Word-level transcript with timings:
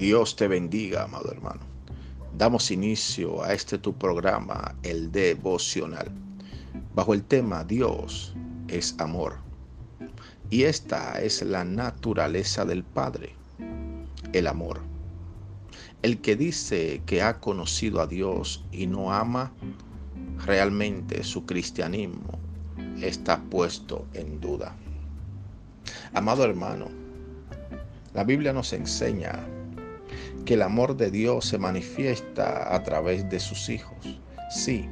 Dios 0.00 0.34
te 0.34 0.48
bendiga, 0.48 1.02
amado 1.02 1.30
hermano. 1.30 1.60
Damos 2.38 2.70
inicio 2.70 3.44
a 3.44 3.52
este 3.52 3.76
tu 3.76 3.92
programa, 3.92 4.74
el 4.82 5.12
devocional, 5.12 6.10
bajo 6.94 7.12
el 7.12 7.22
tema 7.22 7.64
Dios 7.64 8.34
es 8.68 8.94
amor. 8.98 9.36
Y 10.48 10.62
esta 10.62 11.20
es 11.20 11.42
la 11.42 11.64
naturaleza 11.64 12.64
del 12.64 12.82
Padre, 12.82 13.34
el 14.32 14.46
amor. 14.46 14.80
El 16.00 16.22
que 16.22 16.34
dice 16.34 17.02
que 17.04 17.20
ha 17.20 17.38
conocido 17.38 18.00
a 18.00 18.06
Dios 18.06 18.64
y 18.72 18.86
no 18.86 19.12
ama, 19.12 19.52
realmente 20.46 21.22
su 21.24 21.44
cristianismo 21.44 22.38
está 23.02 23.38
puesto 23.38 24.06
en 24.14 24.40
duda. 24.40 24.74
Amado 26.14 26.42
hermano, 26.42 26.88
la 28.14 28.24
Biblia 28.24 28.54
nos 28.54 28.72
enseña 28.72 29.46
que 30.44 30.54
el 30.54 30.62
amor 30.62 30.96
de 30.96 31.10
Dios 31.10 31.46
se 31.46 31.58
manifiesta 31.58 32.74
a 32.74 32.82
través 32.82 33.28
de 33.28 33.40
sus 33.40 33.68
hijos. 33.68 34.20
Sí, 34.50 34.88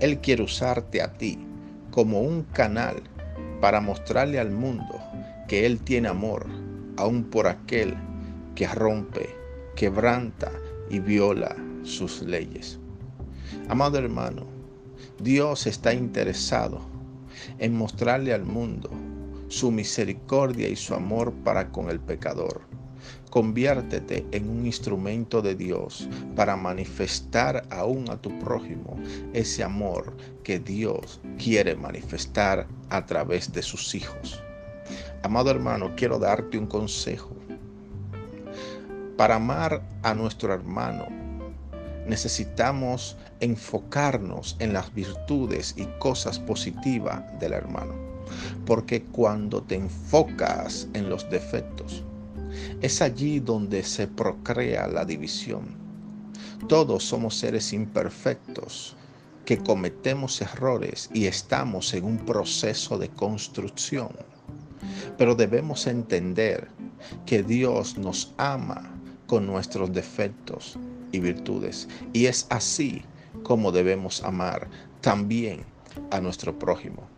Él 0.00 0.20
quiere 0.20 0.42
usarte 0.42 1.02
a 1.02 1.12
ti 1.12 1.38
como 1.90 2.20
un 2.20 2.42
canal 2.42 3.02
para 3.60 3.80
mostrarle 3.80 4.38
al 4.38 4.50
mundo 4.50 5.00
que 5.48 5.66
Él 5.66 5.80
tiene 5.80 6.08
amor, 6.08 6.46
aun 6.96 7.24
por 7.24 7.46
aquel 7.46 7.94
que 8.54 8.66
rompe, 8.68 9.28
quebranta 9.76 10.50
y 10.90 11.00
viola 11.00 11.56
sus 11.82 12.22
leyes. 12.22 12.78
Amado 13.68 13.98
hermano, 13.98 14.46
Dios 15.20 15.66
está 15.66 15.92
interesado 15.92 16.80
en 17.58 17.76
mostrarle 17.76 18.32
al 18.32 18.44
mundo 18.44 18.90
su 19.48 19.70
misericordia 19.70 20.68
y 20.68 20.76
su 20.76 20.94
amor 20.94 21.32
para 21.44 21.70
con 21.70 21.90
el 21.90 22.00
pecador. 22.00 22.62
Conviértete 23.30 24.26
en 24.32 24.48
un 24.48 24.66
instrumento 24.66 25.42
de 25.42 25.54
Dios 25.54 26.08
para 26.36 26.56
manifestar 26.56 27.66
aún 27.70 28.08
a 28.10 28.16
tu 28.16 28.38
prójimo 28.38 28.96
ese 29.32 29.64
amor 29.64 30.16
que 30.42 30.58
Dios 30.58 31.20
quiere 31.36 31.74
manifestar 31.74 32.66
a 32.90 33.04
través 33.06 33.52
de 33.52 33.62
sus 33.62 33.94
hijos. 33.94 34.42
Amado 35.22 35.50
hermano, 35.50 35.92
quiero 35.96 36.18
darte 36.18 36.58
un 36.58 36.66
consejo. 36.66 37.34
Para 39.16 39.36
amar 39.36 39.82
a 40.02 40.14
nuestro 40.14 40.52
hermano, 40.52 41.06
necesitamos 42.06 43.16
enfocarnos 43.40 44.56
en 44.58 44.72
las 44.72 44.92
virtudes 44.94 45.74
y 45.76 45.86
cosas 45.98 46.38
positivas 46.38 47.22
del 47.40 47.52
hermano. 47.52 47.94
Porque 48.66 49.02
cuando 49.02 49.62
te 49.62 49.76
enfocas 49.76 50.88
en 50.94 51.08
los 51.08 51.28
defectos, 51.30 52.02
es 52.84 53.00
allí 53.00 53.40
donde 53.40 53.82
se 53.82 54.06
procrea 54.06 54.86
la 54.86 55.06
división. 55.06 55.74
Todos 56.68 57.02
somos 57.02 57.34
seres 57.34 57.72
imperfectos 57.72 58.94
que 59.46 59.56
cometemos 59.56 60.42
errores 60.42 61.08
y 61.14 61.24
estamos 61.24 61.94
en 61.94 62.04
un 62.04 62.18
proceso 62.18 62.98
de 62.98 63.08
construcción. 63.08 64.10
Pero 65.16 65.34
debemos 65.34 65.86
entender 65.86 66.68
que 67.24 67.42
Dios 67.42 67.96
nos 67.96 68.34
ama 68.36 68.92
con 69.26 69.46
nuestros 69.46 69.90
defectos 69.90 70.78
y 71.10 71.20
virtudes. 71.20 71.88
Y 72.12 72.26
es 72.26 72.46
así 72.50 73.00
como 73.44 73.72
debemos 73.72 74.22
amar 74.22 74.68
también 75.00 75.64
a 76.10 76.20
nuestro 76.20 76.58
prójimo. 76.58 77.08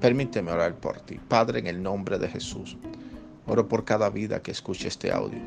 Permíteme 0.00 0.52
orar 0.52 0.74
por 0.76 1.00
ti. 1.00 1.20
Padre, 1.28 1.58
en 1.58 1.66
el 1.66 1.82
nombre 1.82 2.18
de 2.18 2.28
Jesús, 2.28 2.78
oro 3.46 3.68
por 3.68 3.84
cada 3.84 4.10
vida 4.10 4.42
que 4.42 4.50
escuche 4.50 4.88
este 4.88 5.12
audio. 5.12 5.40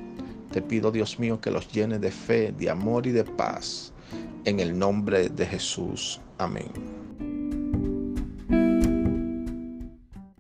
Te 0.52 0.62
pido, 0.62 0.92
Dios 0.92 1.20
mío, 1.20 1.40
que 1.42 1.52
los 1.52 1.72
llene 1.72 2.00
de 2.00 2.12
fe, 2.12 2.52
de 2.52 2.70
amor 2.70 3.08
y 3.08 3.12
de 3.12 3.24
paz. 3.24 3.92
En 4.46 4.60
el 4.60 4.78
nombre 4.78 5.30
de 5.30 5.46
Jesús. 5.46 6.22
Amén. 6.38 7.05